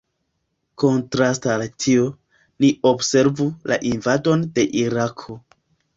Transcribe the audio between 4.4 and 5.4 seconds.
de Irako.